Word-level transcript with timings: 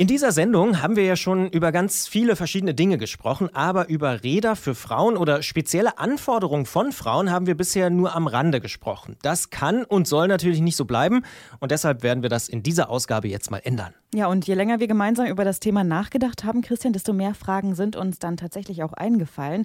In 0.00 0.06
dieser 0.06 0.30
Sendung 0.30 0.80
haben 0.80 0.94
wir 0.94 1.02
ja 1.02 1.16
schon 1.16 1.48
über 1.48 1.72
ganz 1.72 2.06
viele 2.06 2.36
verschiedene 2.36 2.72
Dinge 2.72 2.98
gesprochen, 2.98 3.52
aber 3.52 3.88
über 3.88 4.22
Räder 4.22 4.54
für 4.54 4.76
Frauen 4.76 5.16
oder 5.16 5.42
spezielle 5.42 5.98
Anforderungen 5.98 6.66
von 6.66 6.92
Frauen 6.92 7.32
haben 7.32 7.48
wir 7.48 7.56
bisher 7.56 7.90
nur 7.90 8.14
am 8.14 8.28
Rande 8.28 8.60
gesprochen. 8.60 9.16
Das 9.22 9.50
kann 9.50 9.82
und 9.82 10.06
soll 10.06 10.28
natürlich 10.28 10.60
nicht 10.60 10.76
so 10.76 10.84
bleiben 10.84 11.24
und 11.58 11.72
deshalb 11.72 12.04
werden 12.04 12.22
wir 12.22 12.30
das 12.30 12.48
in 12.48 12.62
dieser 12.62 12.90
Ausgabe 12.90 13.26
jetzt 13.26 13.50
mal 13.50 13.58
ändern. 13.58 13.92
Ja, 14.14 14.28
und 14.28 14.46
je 14.46 14.54
länger 14.54 14.78
wir 14.78 14.86
gemeinsam 14.86 15.26
über 15.26 15.44
das 15.44 15.58
Thema 15.58 15.82
nachgedacht 15.82 16.44
haben, 16.44 16.62
Christian, 16.62 16.92
desto 16.92 17.12
mehr 17.12 17.34
Fragen 17.34 17.74
sind 17.74 17.96
uns 17.96 18.20
dann 18.20 18.36
tatsächlich 18.36 18.84
auch 18.84 18.92
eingefallen. 18.92 19.64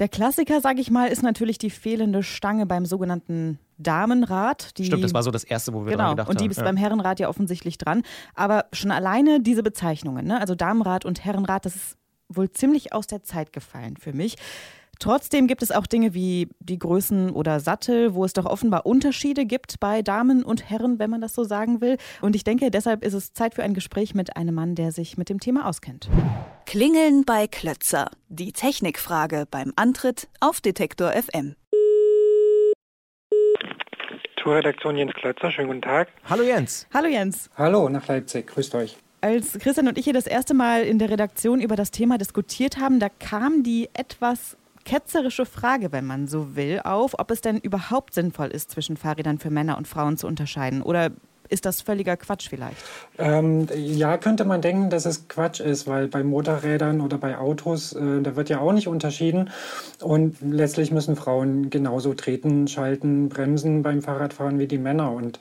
Der 0.00 0.08
Klassiker, 0.08 0.60
sage 0.60 0.80
ich 0.80 0.90
mal, 0.90 1.06
ist 1.06 1.22
natürlich 1.22 1.58
die 1.58 1.70
fehlende 1.70 2.24
Stange 2.24 2.66
beim 2.66 2.84
sogenannten 2.84 3.60
Damenrad. 3.82 4.76
Die, 4.78 4.84
Stimmt, 4.84 5.04
das 5.04 5.14
war 5.14 5.22
so 5.22 5.30
das 5.30 5.44
Erste, 5.44 5.72
wo 5.72 5.84
wir 5.84 5.92
genau, 5.92 6.10
gedacht 6.10 6.28
und 6.28 6.40
die 6.40 6.44
haben. 6.44 6.50
ist 6.50 6.58
ja. 6.58 6.64
beim 6.64 6.76
Herrenrad 6.76 7.20
ja 7.20 7.28
offensichtlich 7.28 7.78
dran. 7.78 8.02
Aber 8.34 8.66
schon 8.72 8.90
alleine 8.90 9.40
diese 9.40 9.62
Bezeichnungen, 9.62 10.26
ne? 10.26 10.40
also 10.40 10.54
Damenrad 10.54 11.04
und 11.04 11.24
Herrenrad, 11.24 11.64
das 11.64 11.76
ist 11.76 11.96
wohl 12.28 12.50
ziemlich 12.50 12.92
aus 12.92 13.06
der 13.06 13.22
Zeit 13.22 13.52
gefallen 13.52 13.96
für 13.96 14.12
mich. 14.12 14.36
Trotzdem 15.02 15.48
gibt 15.48 15.64
es 15.64 15.72
auch 15.72 15.88
Dinge 15.88 16.14
wie 16.14 16.48
die 16.60 16.78
Größen 16.78 17.30
oder 17.30 17.58
Sattel, 17.58 18.14
wo 18.14 18.24
es 18.24 18.34
doch 18.34 18.46
offenbar 18.46 18.86
Unterschiede 18.86 19.46
gibt 19.46 19.80
bei 19.80 20.00
Damen 20.00 20.44
und 20.44 20.70
Herren, 20.70 21.00
wenn 21.00 21.10
man 21.10 21.20
das 21.20 21.34
so 21.34 21.42
sagen 21.42 21.80
will. 21.80 21.96
Und 22.20 22.36
ich 22.36 22.44
denke, 22.44 22.70
deshalb 22.70 23.04
ist 23.04 23.14
es 23.14 23.32
Zeit 23.32 23.54
für 23.54 23.64
ein 23.64 23.74
Gespräch 23.74 24.14
mit 24.14 24.36
einem 24.36 24.54
Mann, 24.54 24.76
der 24.76 24.92
sich 24.92 25.18
mit 25.18 25.28
dem 25.28 25.40
Thema 25.40 25.66
auskennt. 25.66 26.08
Klingeln 26.66 27.24
bei 27.24 27.48
Klötzer. 27.48 28.12
Die 28.28 28.52
Technikfrage 28.52 29.46
beim 29.50 29.72
Antritt 29.74 30.28
auf 30.38 30.60
Detektor 30.60 31.10
FM. 31.10 31.56
Tourredaktion 34.42 34.96
Jens 34.96 35.12
Klötzer, 35.14 35.52
schönen 35.52 35.68
guten 35.68 35.82
Tag. 35.82 36.08
Hallo 36.28 36.42
Jens. 36.42 36.88
Hallo 36.92 37.06
Jens. 37.06 37.48
Hallo 37.56 37.88
nach 37.88 38.08
Leipzig, 38.08 38.48
grüßt 38.48 38.74
euch. 38.74 38.96
Als 39.20 39.56
Christian 39.56 39.86
und 39.86 39.96
ich 39.96 40.04
hier 40.04 40.12
das 40.12 40.26
erste 40.26 40.52
Mal 40.52 40.82
in 40.82 40.98
der 40.98 41.10
Redaktion 41.10 41.60
über 41.60 41.76
das 41.76 41.92
Thema 41.92 42.18
diskutiert 42.18 42.78
haben, 42.78 42.98
da 42.98 43.08
kam 43.08 43.62
die 43.62 43.88
etwas 43.94 44.56
ketzerische 44.84 45.46
Frage, 45.46 45.92
wenn 45.92 46.04
man 46.04 46.26
so 46.26 46.56
will, 46.56 46.80
auf, 46.82 47.16
ob 47.20 47.30
es 47.30 47.40
denn 47.40 47.58
überhaupt 47.58 48.14
sinnvoll 48.14 48.48
ist, 48.48 48.72
zwischen 48.72 48.96
Fahrrädern 48.96 49.38
für 49.38 49.50
Männer 49.50 49.78
und 49.78 49.86
Frauen 49.86 50.16
zu 50.16 50.26
unterscheiden. 50.26 50.82
Oder 50.82 51.12
ist 51.52 51.66
das 51.66 51.82
völliger 51.82 52.16
Quatsch 52.16 52.48
vielleicht? 52.48 52.76
Ähm, 53.18 53.68
ja, 53.76 54.16
könnte 54.16 54.44
man 54.44 54.62
denken, 54.62 54.88
dass 54.88 55.04
es 55.04 55.28
Quatsch 55.28 55.60
ist, 55.60 55.86
weil 55.86 56.08
bei 56.08 56.24
Motorrädern 56.24 57.00
oder 57.02 57.18
bei 57.18 57.36
Autos, 57.36 57.92
äh, 57.92 58.22
da 58.22 58.36
wird 58.36 58.48
ja 58.48 58.60
auch 58.60 58.72
nicht 58.72 58.88
unterschieden. 58.88 59.50
Und 60.00 60.36
letztlich 60.40 60.90
müssen 60.90 61.14
Frauen 61.14 61.68
genauso 61.68 62.14
treten, 62.14 62.68
schalten, 62.68 63.28
bremsen 63.28 63.82
beim 63.82 64.00
Fahrradfahren 64.00 64.58
wie 64.58 64.66
die 64.66 64.78
Männer. 64.78 65.12
Und 65.12 65.38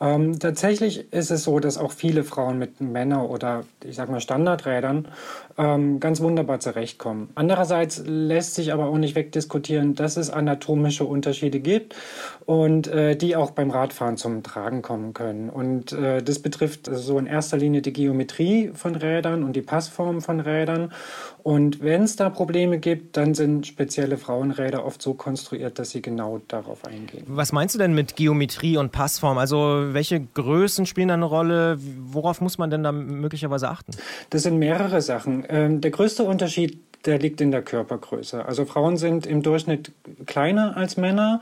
ähm, 0.00 0.38
tatsächlich 0.38 1.12
ist 1.12 1.30
es 1.30 1.44
so, 1.44 1.60
dass 1.60 1.76
auch 1.76 1.92
viele 1.92 2.24
Frauen 2.24 2.58
mit 2.58 2.80
Männer- 2.80 3.28
oder 3.28 3.64
ich 3.84 3.96
sag 3.96 4.08
mal 4.08 4.20
Standardrädern 4.20 5.08
ähm, 5.58 6.00
ganz 6.00 6.20
wunderbar 6.20 6.60
zurechtkommen. 6.60 7.28
Andererseits 7.34 8.02
lässt 8.06 8.54
sich 8.54 8.72
aber 8.72 8.86
auch 8.86 8.96
nicht 8.96 9.14
wegdiskutieren, 9.14 9.94
dass 9.94 10.16
es 10.16 10.30
anatomische 10.30 11.04
Unterschiede 11.04 11.60
gibt 11.60 11.94
und 12.46 12.88
äh, 12.88 13.14
die 13.14 13.36
auch 13.36 13.50
beim 13.50 13.70
Radfahren 13.70 14.16
zum 14.16 14.42
Tragen 14.42 14.80
kommen 14.80 15.12
können. 15.12 15.49
Und 15.50 15.92
äh, 15.92 16.22
das 16.22 16.38
betrifft 16.38 16.88
so 16.92 17.18
in 17.18 17.26
erster 17.26 17.56
Linie 17.56 17.82
die 17.82 17.92
Geometrie 17.92 18.70
von 18.74 18.94
Rädern 18.94 19.42
und 19.44 19.54
die 19.54 19.62
Passform 19.62 20.20
von 20.20 20.40
Rädern. 20.40 20.92
Und 21.42 21.82
wenn 21.82 22.02
es 22.02 22.16
da 22.16 22.30
Probleme 22.30 22.78
gibt, 22.78 23.16
dann 23.16 23.34
sind 23.34 23.66
spezielle 23.66 24.18
Frauenräder 24.18 24.84
oft 24.84 25.00
so 25.00 25.14
konstruiert, 25.14 25.78
dass 25.78 25.90
sie 25.90 26.02
genau 26.02 26.40
darauf 26.48 26.84
eingehen. 26.84 27.24
Was 27.26 27.52
meinst 27.52 27.74
du 27.74 27.78
denn 27.78 27.94
mit 27.94 28.16
Geometrie 28.16 28.76
und 28.76 28.92
Passform? 28.92 29.38
Also 29.38 29.88
welche 29.92 30.20
Größen 30.20 30.86
spielen 30.86 31.08
da 31.08 31.14
eine 31.14 31.24
Rolle? 31.24 31.78
Worauf 31.78 32.40
muss 32.40 32.58
man 32.58 32.70
denn 32.70 32.82
da 32.82 32.92
möglicherweise 32.92 33.68
achten? 33.68 33.92
Das 34.30 34.42
sind 34.42 34.58
mehrere 34.58 35.00
Sachen. 35.00 35.44
Ähm, 35.48 35.80
der 35.80 35.90
größte 35.90 36.24
Unterschied 36.24 36.78
der 37.06 37.18
liegt 37.18 37.40
in 37.40 37.50
der 37.50 37.62
Körpergröße. 37.62 38.44
Also 38.44 38.64
Frauen 38.64 38.96
sind 38.96 39.26
im 39.26 39.42
Durchschnitt 39.42 39.92
kleiner 40.26 40.76
als 40.76 40.96
Männer. 40.96 41.40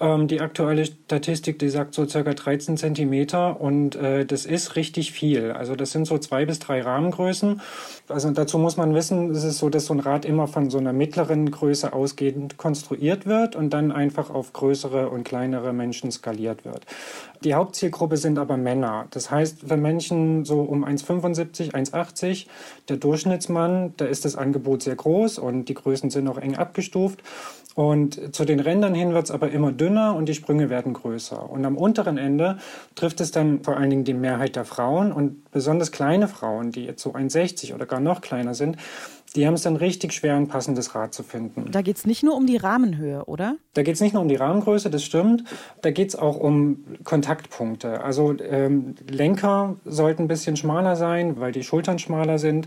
Ähm, 0.00 0.26
die 0.26 0.40
aktuelle 0.40 0.86
Statistik, 0.86 1.58
die 1.58 1.68
sagt 1.68 1.94
so 1.94 2.06
circa 2.06 2.34
13 2.34 2.76
Zentimeter 2.76 3.60
und 3.60 3.94
äh, 3.94 4.24
das 4.24 4.46
ist 4.46 4.76
richtig 4.76 5.12
viel. 5.12 5.52
Also 5.52 5.76
das 5.76 5.92
sind 5.92 6.06
so 6.06 6.18
zwei 6.18 6.44
bis 6.44 6.58
drei 6.58 6.80
Rahmengrößen. 6.80 7.60
Also 8.08 8.30
dazu 8.30 8.58
muss 8.58 8.76
man 8.76 8.94
wissen, 8.94 9.30
es 9.30 9.44
ist 9.44 9.58
so, 9.58 9.68
dass 9.68 9.86
so 9.86 9.94
ein 9.94 10.00
Rad 10.00 10.24
immer 10.24 10.48
von 10.48 10.70
so 10.70 10.78
einer 10.78 10.92
mittleren 10.92 11.50
Größe 11.50 11.92
ausgehend 11.92 12.56
konstruiert 12.56 13.26
wird 13.26 13.54
und 13.54 13.70
dann 13.70 13.92
einfach 13.92 14.30
auf 14.30 14.52
größere 14.52 15.08
und 15.08 15.24
kleinere 15.24 15.72
Menschen 15.72 16.10
skaliert 16.10 16.64
wird. 16.64 16.84
Die 17.44 17.54
Hauptzielgruppe 17.54 18.16
sind 18.16 18.38
aber 18.38 18.56
Männer. 18.56 19.06
Das 19.10 19.30
heißt, 19.30 19.60
für 19.68 19.76
Menschen 19.76 20.44
so 20.44 20.62
um 20.62 20.84
1,75, 20.84 21.72
1,80, 21.72 22.46
der 22.88 22.96
Durchschnittsmann, 22.96 23.94
da 23.96 24.06
ist 24.06 24.24
das 24.24 24.36
Angebot 24.36 24.82
sehr 24.82 24.95
groß 24.96 25.38
und 25.38 25.68
die 25.68 25.74
Größen 25.74 26.10
sind 26.10 26.28
auch 26.28 26.38
eng 26.38 26.56
abgestuft. 26.56 27.22
Und 27.76 28.34
zu 28.34 28.46
den 28.46 28.58
Rändern 28.58 28.94
hin 28.94 29.12
wird 29.12 29.26
es 29.26 29.30
aber 29.30 29.50
immer 29.50 29.70
dünner 29.70 30.16
und 30.16 30.30
die 30.30 30.34
Sprünge 30.34 30.70
werden 30.70 30.94
größer. 30.94 31.50
Und 31.50 31.62
am 31.66 31.76
unteren 31.76 32.16
Ende 32.16 32.56
trifft 32.94 33.20
es 33.20 33.32
dann 33.32 33.62
vor 33.64 33.76
allen 33.76 33.90
Dingen 33.90 34.04
die 34.04 34.14
Mehrheit 34.14 34.56
der 34.56 34.64
Frauen 34.64 35.12
und 35.12 35.50
besonders 35.50 35.92
kleine 35.92 36.26
Frauen, 36.26 36.70
die 36.70 36.86
jetzt 36.86 37.02
so 37.02 37.12
1,60 37.12 37.74
oder 37.74 37.84
gar 37.84 38.00
noch 38.00 38.22
kleiner 38.22 38.54
sind, 38.54 38.78
die 39.36 39.46
haben 39.46 39.54
es 39.54 39.62
dann 39.62 39.76
richtig 39.76 40.12
schwer, 40.12 40.34
ein 40.34 40.48
passendes 40.48 40.94
Rad 40.94 41.14
zu 41.14 41.22
finden. 41.22 41.70
Da 41.70 41.82
geht 41.82 41.98
es 41.98 42.06
nicht 42.06 42.22
nur 42.22 42.34
um 42.36 42.46
die 42.46 42.56
Rahmenhöhe, 42.56 43.24
oder? 43.26 43.56
Da 43.74 43.82
geht 43.82 43.94
es 43.94 44.00
nicht 44.00 44.14
nur 44.14 44.22
um 44.22 44.28
die 44.28 44.36
Rahmengröße, 44.36 44.90
das 44.90 45.04
stimmt. 45.04 45.44
Da 45.82 45.90
geht 45.90 46.08
es 46.08 46.16
auch 46.16 46.36
um 46.36 46.84
Kontaktpunkte. 47.04 48.02
Also 48.02 48.34
ähm, 48.40 48.94
Lenker 49.08 49.76
sollten 49.84 50.22
ein 50.22 50.28
bisschen 50.28 50.56
schmaler 50.56 50.96
sein, 50.96 51.38
weil 51.38 51.52
die 51.52 51.62
Schultern 51.62 51.98
schmaler 51.98 52.38
sind. 52.38 52.66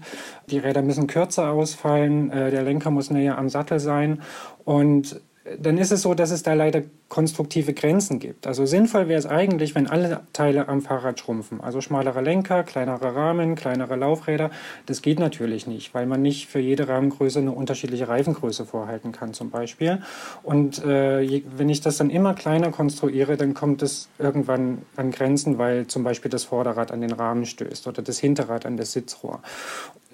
Die 0.49 0.59
Räder 0.59 0.83
müssen 0.83 1.07
kürzer 1.07 1.49
ausfallen. 1.49 2.31
Äh, 2.31 2.51
der 2.51 2.63
Lenker 2.63 2.91
muss 2.91 3.09
näher 3.09 3.37
am 3.37 3.49
Sattel 3.49 3.79
sein. 3.79 4.21
Und 4.63 5.21
dann 5.59 5.77
ist 5.77 5.91
es 5.91 6.03
so, 6.03 6.13
dass 6.13 6.31
es 6.31 6.43
da 6.43 6.53
leider 6.53 6.83
konstruktive 7.09 7.73
Grenzen 7.73 8.19
gibt. 8.19 8.45
Also 8.45 8.67
sinnvoll 8.67 9.07
wäre 9.07 9.17
es 9.17 9.25
eigentlich, 9.25 9.73
wenn 9.73 9.87
alle 9.87 10.21
Teile 10.31 10.69
am 10.69 10.81
Fahrrad 10.81 11.19
schrumpfen. 11.19 11.59
Also 11.59 11.81
schmalere 11.81 12.21
Lenker, 12.21 12.63
kleinere 12.63 13.15
Rahmen, 13.15 13.55
kleinere 13.55 13.95
Laufräder. 13.95 14.51
Das 14.85 15.01
geht 15.01 15.19
natürlich 15.19 15.65
nicht, 15.65 15.93
weil 15.95 16.05
man 16.05 16.21
nicht 16.21 16.47
für 16.47 16.59
jede 16.59 16.87
Rahmengröße 16.87 17.39
eine 17.39 17.51
unterschiedliche 17.51 18.07
Reifengröße 18.07 18.65
vorhalten 18.65 19.11
kann 19.11 19.33
zum 19.33 19.49
Beispiel. 19.49 20.03
Und 20.43 20.85
äh, 20.85 21.41
wenn 21.57 21.69
ich 21.69 21.81
das 21.81 21.97
dann 21.97 22.11
immer 22.11 22.35
kleiner 22.35 22.69
konstruiere, 22.69 23.37
dann 23.37 23.55
kommt 23.55 23.81
es 23.81 24.07
irgendwann 24.19 24.83
an 24.95 25.09
Grenzen, 25.09 25.57
weil 25.57 25.87
zum 25.87 26.03
Beispiel 26.03 26.29
das 26.29 26.43
Vorderrad 26.43 26.91
an 26.91 27.01
den 27.01 27.11
Rahmen 27.11 27.45
stößt 27.45 27.87
oder 27.87 28.03
das 28.03 28.19
Hinterrad 28.19 28.67
an 28.67 28.77
das 28.77 28.91
Sitzrohr 28.91 29.41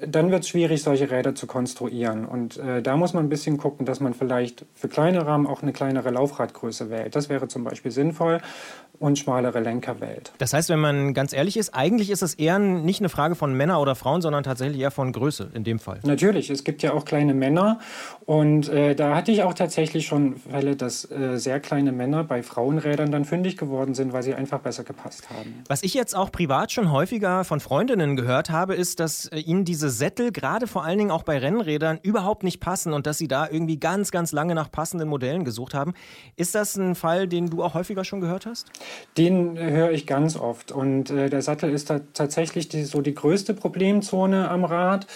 dann 0.01 0.29
wird 0.29 0.43
es 0.43 0.49
schwierig, 0.49 0.83
solche 0.83 1.09
Räder 1.09 1.35
zu 1.35 1.47
konstruieren. 1.47 2.25
Und 2.25 2.57
äh, 2.57 2.81
da 2.81 2.97
muss 2.97 3.13
man 3.13 3.25
ein 3.25 3.29
bisschen 3.29 3.57
gucken, 3.57 3.85
dass 3.85 4.01
man 4.01 4.13
vielleicht 4.13 4.65
für 4.73 4.89
kleine 4.89 5.25
Rahmen 5.25 5.47
auch 5.47 5.61
eine 5.61 5.71
kleinere 5.71 6.09
Laufradgröße 6.09 6.84
wählt. 6.89 7.15
Das 7.15 7.29
wäre 7.29 7.47
zum 7.47 7.63
Beispiel 7.63 7.91
sinnvoll 7.91 8.41
und 8.99 9.19
schmalere 9.19 9.59
Lenker 9.59 9.99
wählt. 9.99 10.31
Das 10.37 10.53
heißt, 10.53 10.69
wenn 10.69 10.79
man 10.79 11.13
ganz 11.13 11.33
ehrlich 11.33 11.57
ist, 11.57 11.73
eigentlich 11.73 12.09
ist 12.09 12.21
es 12.21 12.33
eher 12.35 12.59
nicht 12.59 13.01
eine 13.01 13.09
Frage 13.09 13.35
von 13.35 13.53
Männer 13.53 13.81
oder 13.81 13.95
Frauen, 13.95 14.21
sondern 14.21 14.43
tatsächlich 14.43 14.79
eher 14.79 14.91
von 14.91 15.11
Größe 15.11 15.49
in 15.53 15.63
dem 15.63 15.79
Fall. 15.79 15.99
Natürlich, 16.03 16.49
es 16.49 16.63
gibt 16.63 16.83
ja 16.83 16.93
auch 16.93 17.05
kleine 17.05 17.33
Männer 17.33 17.79
und 18.25 18.69
äh, 18.69 18.95
da 18.95 19.15
hatte 19.15 19.31
ich 19.31 19.43
auch 19.43 19.53
tatsächlich 19.53 20.05
schon 20.05 20.37
Fälle, 20.37 20.75
dass 20.75 21.09
äh, 21.11 21.37
sehr 21.37 21.59
kleine 21.59 21.91
Männer 21.91 22.23
bei 22.23 22.43
Frauenrädern 22.43 23.11
dann 23.11 23.25
fündig 23.25 23.57
geworden 23.57 23.93
sind, 23.93 24.13
weil 24.13 24.23
sie 24.23 24.33
einfach 24.33 24.59
besser 24.59 24.83
gepasst 24.83 25.29
haben. 25.29 25.63
Was 25.67 25.83
ich 25.83 25.93
jetzt 25.93 26.15
auch 26.15 26.31
privat 26.31 26.71
schon 26.71 26.91
häufiger 26.91 27.43
von 27.43 27.59
Freundinnen 27.59 28.15
gehört 28.15 28.49
habe, 28.49 28.75
ist, 28.75 28.99
dass 28.99 29.27
äh, 29.27 29.39
ihnen 29.39 29.65
diese 29.65 29.89
Sättel 29.89 30.31
gerade 30.31 30.67
vor 30.67 30.83
allen 30.83 30.97
Dingen 30.97 31.11
auch 31.11 31.23
bei 31.23 31.37
Rennrädern 31.37 31.99
überhaupt 32.01 32.43
nicht 32.43 32.59
passen 32.59 32.93
und 32.93 33.07
dass 33.07 33.17
sie 33.17 33.27
da 33.27 33.47
irgendwie 33.49 33.79
ganz, 33.79 34.11
ganz 34.11 34.31
lange 34.31 34.55
nach 34.55 34.71
passenden 34.71 35.09
Modellen 35.09 35.45
gesucht 35.45 35.73
haben. 35.73 35.93
Ist 36.35 36.55
das 36.55 36.75
ein 36.75 36.95
Fall, 36.95 37.27
den 37.27 37.49
du 37.49 37.63
auch 37.63 37.73
häufiger 37.73 38.03
schon 38.03 38.21
gehört 38.21 38.45
hast? 38.45 38.71
Den 39.17 39.57
höre 39.57 39.91
ich 39.91 40.05
ganz 40.07 40.37
oft. 40.37 40.71
Und 40.71 41.09
äh, 41.09 41.29
der 41.29 41.41
Sattel 41.41 41.71
ist 41.71 41.91
tatsächlich 42.13 42.69
die, 42.69 42.83
so 42.83 43.01
die 43.01 43.13
größte 43.13 43.53
Problemzone 43.53 44.49
am 44.49 44.65
Rad. 44.65 45.07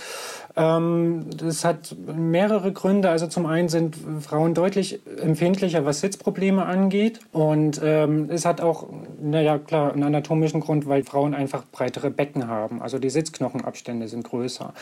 Ähm, 0.56 1.26
das 1.36 1.66
hat 1.66 1.96
mehrere 2.16 2.72
Gründe. 2.72 3.10
Also 3.10 3.28
zum 3.28 3.46
einen 3.46 3.70
sind 3.70 3.96
Frauen 4.22 4.54
deutlich 4.54 5.00
empfindlicher, 5.22 5.86
was 5.86 6.02
Sitzprobleme 6.02 6.66
angeht. 6.66 7.20
Und 7.32 7.82
ähm, 7.84 8.30
es 8.30 8.46
hat 8.46 8.62
auch, 8.62 8.88
naja, 9.22 9.58
klar, 9.58 9.94
einen 9.94 10.04
anatomischen 10.04 10.62
Grund, 10.62 10.88
weil 10.88 11.04
Frauen 11.04 11.34
einfach 11.34 11.64
breitere 11.72 12.10
Becken 12.10 12.48
haben. 12.48 12.82
Also 12.82 13.00
die 13.00 13.10
Sitzknochenabstände 13.10 14.08
sind 14.08 14.24
größer. 14.24 14.74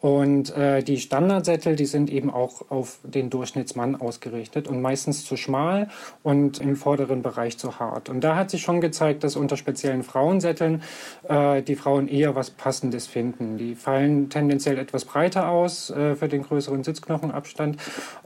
Und 0.00 0.56
äh, 0.56 0.82
die 0.82 0.98
Standardsättel, 0.98 1.76
die 1.76 1.86
sind 1.86 2.10
eben 2.10 2.30
auch 2.30 2.70
auf 2.70 2.98
den 3.02 3.30
Durchschnittsmann 3.30 3.96
ausgerichtet 3.96 4.68
und 4.68 4.80
meistens 4.82 5.24
zu 5.24 5.36
schmal 5.36 5.88
und 6.22 6.60
im 6.60 6.76
vorderen 6.76 7.22
Bereich 7.22 7.58
zu 7.58 7.78
hart. 7.78 8.08
Und 8.08 8.22
da 8.22 8.36
hat 8.36 8.50
sich 8.50 8.62
schon 8.62 8.80
gezeigt, 8.80 9.24
dass 9.24 9.36
unter 9.36 9.56
speziellen 9.56 10.02
Frauensätteln 10.02 10.82
äh, 11.28 11.62
die 11.62 11.76
Frauen 11.76 12.08
eher 12.08 12.34
was 12.34 12.50
Passendes 12.50 13.06
finden. 13.06 13.56
Die 13.56 13.74
fallen 13.74 14.28
tendenziell 14.28 14.78
etwas 14.78 15.04
breiter 15.04 15.48
aus 15.48 15.90
äh, 15.90 16.14
für 16.14 16.28
den 16.28 16.42
größeren 16.42 16.84
Sitzknochenabstand. 16.84 17.76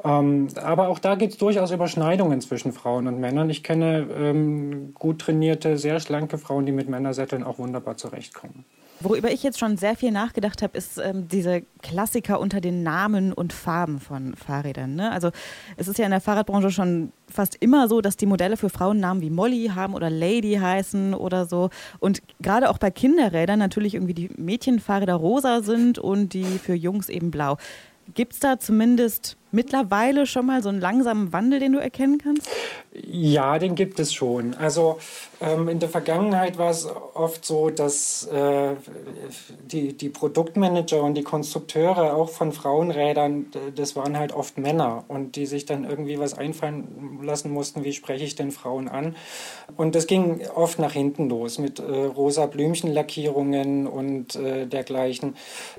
Ähm, 0.04 0.48
aber 0.62 0.88
auch 0.88 0.98
da 0.98 1.14
gibt 1.14 1.32
es 1.32 1.38
durchaus 1.38 1.70
Überschneidungen 1.70 2.40
zwischen 2.40 2.72
Frauen 2.72 3.06
und 3.06 3.20
Männern. 3.20 3.50
Ich 3.50 3.62
kenne 3.62 4.06
ähm, 4.16 4.94
gut 4.94 5.20
trainierte, 5.20 5.49
sehr 5.76 6.00
schlanke 6.00 6.38
Frauen, 6.38 6.66
die 6.66 6.72
mit 6.72 6.88
Männersätteln 6.88 7.42
auch 7.42 7.58
wunderbar 7.58 7.96
zurechtkommen. 7.96 8.64
Worüber 9.02 9.32
ich 9.32 9.42
jetzt 9.42 9.58
schon 9.58 9.78
sehr 9.78 9.96
viel 9.96 10.10
nachgedacht 10.10 10.60
habe, 10.60 10.76
ist 10.76 10.98
ähm, 10.98 11.26
diese 11.26 11.62
Klassiker 11.82 12.38
unter 12.38 12.60
den 12.60 12.82
Namen 12.82 13.32
und 13.32 13.54
Farben 13.54 13.98
von 13.98 14.34
Fahrrädern. 14.36 14.94
Ne? 14.94 15.10
Also 15.10 15.30
es 15.78 15.88
ist 15.88 15.98
ja 15.98 16.04
in 16.04 16.10
der 16.10 16.20
Fahrradbranche 16.20 16.70
schon 16.70 17.10
fast 17.26 17.56
immer 17.60 17.88
so, 17.88 18.02
dass 18.02 18.18
die 18.18 18.26
Modelle 18.26 18.58
für 18.58 18.68
Frauen 18.68 19.00
Namen 19.00 19.22
wie 19.22 19.30
Molly 19.30 19.70
haben 19.74 19.94
oder 19.94 20.10
Lady 20.10 20.58
heißen 20.60 21.14
oder 21.14 21.46
so. 21.46 21.70
Und 21.98 22.20
gerade 22.42 22.68
auch 22.68 22.76
bei 22.76 22.90
Kinderrädern 22.90 23.58
natürlich 23.58 23.94
irgendwie 23.94 24.14
die 24.14 24.30
Mädchenfahrräder 24.36 25.14
rosa 25.14 25.62
sind 25.62 25.98
und 25.98 26.34
die 26.34 26.58
für 26.58 26.74
Jungs 26.74 27.08
eben 27.08 27.30
blau. 27.30 27.56
Gibt 28.12 28.34
es 28.34 28.40
da 28.40 28.58
zumindest 28.58 29.38
mittlerweile 29.52 30.26
schon 30.26 30.46
mal 30.46 30.62
so 30.62 30.68
einen 30.68 30.80
langsamen 30.80 31.32
Wandel, 31.32 31.60
den 31.60 31.72
du 31.72 31.78
erkennen 31.78 32.18
kannst? 32.18 32.48
Ja, 32.92 33.58
den 33.58 33.74
gibt 33.74 34.00
es 34.00 34.12
schon. 34.12 34.54
Also 34.54 34.98
ähm, 35.40 35.68
in 35.68 35.78
der 35.78 35.88
Vergangenheit 35.88 36.58
war 36.58 36.70
es 36.70 36.86
oft 37.14 37.44
so, 37.44 37.70
dass 37.70 38.26
äh, 38.26 38.74
die, 39.64 39.92
die 39.92 40.08
Produktmanager 40.08 41.02
und 41.02 41.14
die 41.14 41.22
Konstrukteure 41.22 42.14
auch 42.14 42.30
von 42.30 42.52
Frauenrädern, 42.52 43.46
das 43.74 43.96
waren 43.96 44.18
halt 44.18 44.32
oft 44.32 44.58
Männer 44.58 45.04
und 45.08 45.36
die 45.36 45.46
sich 45.46 45.66
dann 45.66 45.84
irgendwie 45.84 46.18
was 46.18 46.34
einfallen 46.34 47.20
lassen 47.22 47.50
mussten, 47.52 47.84
wie 47.84 47.92
spreche 47.92 48.24
ich 48.24 48.34
denn 48.34 48.50
Frauen 48.50 48.88
an. 48.88 49.14
Und 49.76 49.94
das 49.94 50.06
ging 50.06 50.40
oft 50.54 50.78
nach 50.78 50.92
hinten 50.92 51.28
los 51.28 51.58
mit 51.58 51.78
äh, 51.78 51.82
rosa 51.82 52.46
Blümchenlackierungen 52.46 53.86
und 53.86 54.34
äh, 54.34 54.66
dergleichen. 54.66 55.36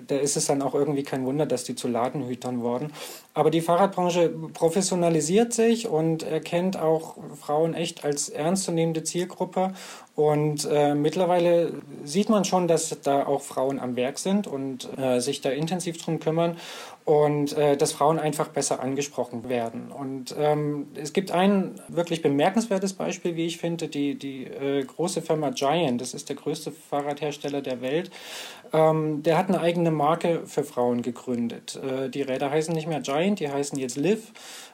Da 0.07 0.15
ist 0.15 0.37
es 0.37 0.45
dann 0.45 0.61
auch 0.61 0.73
irgendwie 0.73 1.03
kein 1.03 1.25
Wunder, 1.25 1.45
dass 1.45 1.65
die 1.65 1.75
zu 1.75 1.87
Ladenhütern 1.87 2.61
wurden. 2.61 2.91
Aber 3.33 3.49
die 3.49 3.61
Fahrradbranche 3.61 4.29
professionalisiert 4.29 5.53
sich 5.53 5.87
und 5.87 6.23
erkennt 6.23 6.77
auch 6.77 7.17
Frauen 7.39 7.73
echt 7.73 8.03
als 8.03 8.27
ernstzunehmende 8.27 9.03
Zielgruppe. 9.03 9.73
Und 10.15 10.67
äh, 10.69 10.93
mittlerweile 10.93 11.71
sieht 12.03 12.29
man 12.29 12.43
schon, 12.43 12.67
dass 12.67 12.95
da 13.01 13.25
auch 13.25 13.41
Frauen 13.41 13.79
am 13.79 13.95
Werk 13.95 14.19
sind 14.19 14.45
und 14.45 14.89
äh, 14.97 15.19
sich 15.19 15.39
da 15.39 15.49
intensiv 15.49 16.03
drum 16.03 16.19
kümmern 16.19 16.57
und 17.05 17.57
äh, 17.57 17.77
dass 17.77 17.93
Frauen 17.93 18.19
einfach 18.19 18.49
besser 18.49 18.81
angesprochen 18.81 19.47
werden. 19.47 19.91
Und 19.91 20.35
ähm, 20.37 20.87
es 20.95 21.13
gibt 21.13 21.31
ein 21.31 21.79
wirklich 21.87 22.21
bemerkenswertes 22.21 22.93
Beispiel, 22.93 23.37
wie 23.37 23.45
ich 23.45 23.57
finde, 23.57 23.87
die, 23.87 24.15
die 24.15 24.45
äh, 24.45 24.83
große 24.83 25.21
Firma 25.21 25.49
Giant, 25.51 26.01
das 26.01 26.13
ist 26.13 26.27
der 26.27 26.35
größte 26.35 26.71
Fahrradhersteller 26.71 27.61
der 27.61 27.81
Welt, 27.81 28.11
ähm, 28.73 29.23
der 29.23 29.37
hat 29.37 29.47
eine 29.47 29.61
eigene 29.61 29.91
Marke 29.91 30.41
für 30.45 30.63
Frauen 30.63 31.01
gegründet. 31.01 31.79
Äh, 31.83 32.09
die 32.09 32.21
Räder 32.21 32.51
heißen 32.51 32.73
nicht 32.73 32.87
mehr 32.87 33.01
Giant, 33.01 33.39
die 33.39 33.49
heißen 33.49 33.79
jetzt 33.79 33.97
Liv 33.97 34.31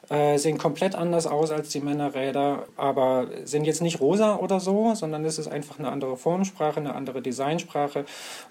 äh, 0.09 0.37
sehen 0.37 0.57
komplett 0.57 0.95
anders 0.95 1.27
aus 1.27 1.51
als 1.51 1.69
die 1.69 1.81
Männerräder, 1.81 2.65
aber 2.77 3.27
sind 3.43 3.65
jetzt 3.65 3.81
nicht 3.81 3.99
rosa 3.99 4.37
oder 4.37 4.59
so, 4.59 4.95
sondern 4.95 5.25
es 5.25 5.37
ist 5.37 5.47
einfach 5.47 5.79
eine 5.79 5.89
andere 5.89 6.15
Formsprache, 6.15 6.79
eine 6.79 6.95
andere 6.95 7.21
Designsprache 7.21 8.05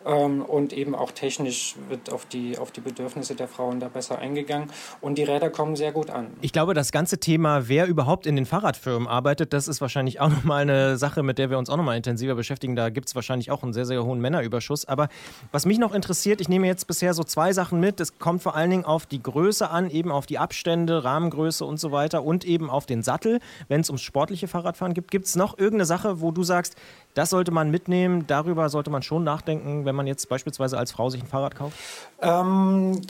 ähm, 0.04 0.42
und 0.42 0.72
eben 0.72 0.94
auch 0.94 1.12
technisch 1.12 1.76
wird 1.88 2.12
auf 2.12 2.26
die, 2.26 2.58
auf 2.58 2.72
die 2.72 2.80
Bedürfnisse 2.80 3.34
der 3.34 3.48
Frauen 3.48 3.80
da 3.80 3.88
besser 3.88 4.18
eingegangen 4.18 4.70
und 5.00 5.16
die 5.16 5.22
Räder 5.22 5.48
kommen 5.48 5.76
sehr 5.76 5.92
gut 5.92 6.10
an. 6.10 6.26
Ich 6.42 6.52
glaube, 6.52 6.74
das 6.74 6.92
ganze 6.92 7.18
Thema, 7.18 7.68
wer 7.68 7.86
überhaupt 7.86 8.26
in 8.26 8.36
den 8.36 8.44
Fahrradfirmen 8.44 9.08
arbeitet, 9.08 9.54
das 9.54 9.66
ist 9.66 9.80
wahrscheinlich 9.80 10.20
auch 10.20 10.28
nochmal 10.36 10.62
eine 10.62 10.98
Sache, 10.98 11.22
mit 11.22 11.38
der 11.38 11.48
wir 11.48 11.56
uns 11.56 11.70
auch 11.70 11.78
nochmal 11.78 11.96
intensiver 11.96 12.34
beschäftigen. 12.34 12.76
Da 12.76 12.90
gibt 12.90 13.08
es 13.08 13.14
wahrscheinlich 13.14 13.50
auch 13.50 13.62
einen 13.62 13.72
sehr, 13.72 13.86
sehr 13.86 14.04
hohen 14.04 14.20
Männerüberschuss. 14.20 14.84
Aber 14.84 15.08
was 15.52 15.64
mich 15.64 15.78
noch 15.78 15.94
interessiert, 15.94 16.42
ich 16.42 16.50
nehme 16.50 16.66
jetzt 16.66 16.86
bisher 16.86 17.14
so 17.14 17.24
zwei 17.24 17.54
Sachen 17.54 17.80
mit. 17.80 17.98
Es 18.00 18.18
kommt 18.18 18.42
vor 18.42 18.54
allen 18.54 18.70
Dingen 18.70 18.84
auf 18.84 19.06
die 19.06 19.22
Größe 19.22 19.70
an, 19.70 19.88
eben 19.88 20.12
auf 20.12 20.26
die 20.26 20.38
Abstände, 20.38 21.02
Rahmengröße 21.02 21.45
Fahrgröße 21.46 21.64
und 21.64 21.78
so 21.78 21.92
weiter 21.92 22.24
und 22.24 22.44
eben 22.44 22.70
auf 22.70 22.86
den 22.86 23.02
Sattel, 23.02 23.40
wenn 23.68 23.80
es 23.80 23.88
ums 23.88 24.02
sportliche 24.02 24.48
Fahrradfahren 24.48 24.94
gibt. 24.94 25.10
Gibt 25.10 25.26
es 25.26 25.36
noch 25.36 25.58
irgendeine 25.58 25.86
Sache, 25.86 26.20
wo 26.20 26.30
du 26.30 26.42
sagst, 26.42 26.76
das 27.14 27.30
sollte 27.30 27.50
man 27.50 27.70
mitnehmen, 27.70 28.26
darüber 28.26 28.68
sollte 28.68 28.90
man 28.90 29.02
schon 29.02 29.24
nachdenken, 29.24 29.84
wenn 29.84 29.94
man 29.94 30.06
jetzt 30.06 30.28
beispielsweise 30.28 30.76
als 30.76 30.92
Frau 30.92 31.08
sich 31.08 31.22
ein 31.22 31.26
Fahrrad 31.26 31.54
kauft? 31.54 31.76
Ähm, 32.20 33.00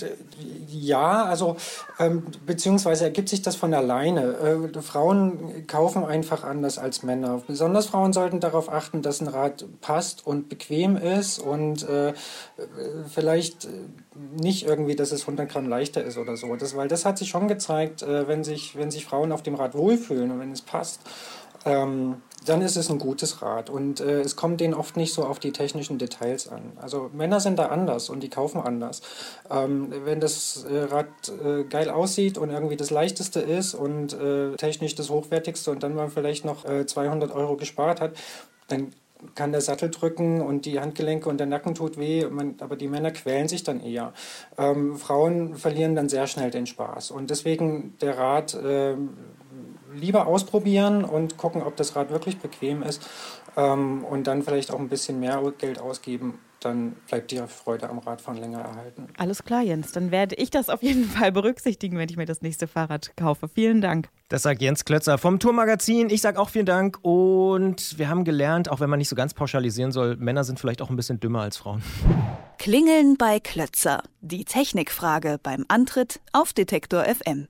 ja, 0.69 1.25
also 1.25 1.57
ähm, 1.99 2.25
beziehungsweise 2.45 3.05
ergibt 3.05 3.29
sich 3.29 3.43
das 3.43 3.57
von 3.57 3.75
alleine. 3.75 4.71
Äh, 4.75 4.83
Frauen 4.83 5.67
kaufen 5.67 6.05
einfach 6.05 6.45
anders 6.45 6.79
als 6.79 7.03
Männer. 7.03 7.43
Besonders 7.47 7.87
Frauen 7.87 8.13
sollten 8.13 8.41
darauf 8.41 8.69
achten, 8.69 9.03
dass 9.03 9.21
ein 9.21 9.29
Rad 9.29 9.65
passt 9.81 10.27
und 10.27 10.49
bequem 10.49 10.97
ist 10.97 11.39
und 11.39 11.89
äh, 11.89 12.13
vielleicht 13.09 13.69
nicht 14.37 14.67
irgendwie, 14.67 14.97
dass 14.97 15.13
es 15.13 15.23
100 15.23 15.49
Gramm 15.49 15.69
leichter 15.69 16.03
ist 16.05 16.19
oder 16.19 16.37
so. 16.37 16.55
Das, 16.57 16.77
weil 16.77 16.89
das 16.89 17.05
hat 17.05 17.19
sich 17.19 17.29
schon 17.29 17.49
gezeigt, 17.49 18.03
äh, 18.03 18.29
wenn, 18.29 18.45
sich, 18.45 18.77
wenn 18.77 18.91
sich 18.91 19.05
Frauen 19.05 19.33
auf 19.33 19.43
dem 19.43 19.55
Rad 19.55 19.75
wohlfühlen 19.75 20.31
und 20.31 20.41
wenn 20.41 20.53
es 20.53 20.63
passt, 20.63 21.01
ähm, 21.65 22.23
dann 22.47 22.63
ist 22.63 22.77
es 22.77 22.91
ein 22.91 22.99
gutes 22.99 23.43
Rad. 23.43 23.71
Und 23.71 24.01
äh, 24.01 24.21
es 24.21 24.37
kommt 24.37 24.61
denen 24.61 24.75
oft 24.75 24.97
nicht 24.97 25.13
so 25.13 25.25
auf 25.25 25.41
die 25.41 25.53
technischen 25.53 25.99
Details 25.99 26.49
an. 26.49 26.73
Also 26.81 27.11
Männer 27.13 27.41
sind 27.41 27.59
da 27.59 27.67
anders 27.67 28.09
und 28.09 28.23
die 28.23 28.31
kaufen 28.31 28.61
anders. 28.61 29.03
Ähm, 29.51 29.93
wenn 30.05 30.21
das 30.21 30.65
äh, 30.65 30.85
Rad 30.85 31.07
äh, 31.45 31.65
geil 31.65 31.91
aussieht 31.91 32.39
und 32.39 32.51
irgendwie 32.51 32.77
das 32.77 32.91
leichteste 32.91 33.41
ist 33.41 33.75
und 33.75 34.13
äh, 34.13 34.55
technisch 34.57 34.95
das 34.95 35.11
hochwertigste 35.11 35.73
und 35.73 35.83
dann 35.83 35.95
man 35.95 36.11
vielleicht 36.11 36.45
noch 36.45 36.65
200 36.65 37.31
äh, 37.31 37.33
Euro 37.33 37.57
gespart 37.57 38.01
hat, 38.01 38.13
dann 38.69 38.93
kann 39.35 39.53
der 39.53 39.61
Sattel 39.61 39.91
drücken 39.91 40.41
und 40.41 40.67
die 40.67 40.81
Handgelenke 40.81 41.29
und 41.29 41.39
der 41.39 41.47
Nacken 41.47 41.75
tut 41.75 41.99
weh, 41.99 42.27
man, 42.27 42.57
aber 42.61 42.77
die 42.77 42.89
Männer 42.89 43.11
quälen 43.11 43.49
sich 43.49 43.65
dann 43.65 43.81
eher. 43.81 44.13
Ähm, 44.59 44.97
Frauen 44.97 45.55
verlieren 45.57 45.95
dann 45.95 46.09
sehr 46.09 46.27
schnell 46.27 46.51
den 46.51 46.67
Spaß. 46.67 47.11
Und 47.11 47.31
deswegen 47.31 47.97
der 48.01 48.19
Rat, 48.19 48.55
äh, 48.55 48.97
lieber 49.97 50.27
ausprobieren 50.27 51.05
und 51.05 51.37
gucken, 51.37 51.63
ob 51.63 51.77
das 51.77 51.97
Rad 51.97 52.11
wirklich 52.11 52.39
bequem 52.39 52.83
ist 52.83 53.09
ähm, 53.57 54.05
und 54.05 54.27
dann 54.27 54.43
vielleicht 54.43 54.71
auch 54.71 54.79
ein 54.79 54.89
bisschen 54.89 55.21
mehr 55.21 55.43
Geld 55.59 55.79
ausgeben, 55.81 56.39
dann 56.61 56.97
bleibt 57.09 57.31
die 57.31 57.41
Freude 57.47 57.89
am 57.89 57.99
Radfahren 57.99 58.41
länger 58.41 58.61
erhalten. 58.61 59.09
Alles 59.19 59.45
klar, 59.45 59.63
Jens. 59.63 59.93
Dann 59.93 60.11
werde 60.11 60.35
ich 60.37 60.51
das 60.51 60.69
auf 60.69 60.83
jeden 60.83 61.05
Fall 61.05 61.33
berücksichtigen, 61.33 61.99
wenn 61.99 62.09
ich 62.09 62.17
mir 62.17 62.27
das 62.27 62.43
nächste 62.43 62.67
Fahrrad 62.67 63.17
kaufe. 63.17 63.49
Vielen 63.49 63.81
Dank. 63.81 64.09
Das 64.29 64.43
sagt 64.43 64.61
Jens 64.61 64.85
Klötzer 64.85 65.19
vom 65.19 65.39
Tourmagazin. 65.39 66.11
Ich 66.11 66.21
sage 66.21 66.41
auch 66.41 66.49
vielen 66.49 66.67
Dank 66.67 66.99
und 67.03 67.99
wir 67.99 68.09
haben 68.09 68.25
gelernt, 68.25 68.71
auch 68.71 68.81
wenn 68.81 68.91
man 68.91 68.99
nicht 68.99 69.09
so 69.09 69.17
ganz 69.17 69.35
pauschalisieren 69.35 69.93
soll, 69.93 70.17
Männer 70.17 70.45
sind 70.45 70.59
vielleicht 70.59 70.83
auch 70.83 70.91
ein 70.91 70.97
bisschen 70.97 71.21
dümmer 71.21 71.43
als 71.43 71.57
Frauen. 71.57 71.83
Klingeln 72.59 73.17
bei 73.17 73.39
Klötzer. 73.39 74.03
Die 74.21 74.45
Technikfrage 74.45 75.39
beim 75.41 75.65
Antritt 75.69 76.21
auf 76.33 76.53
Detektor 76.53 77.05
FM. 77.05 77.45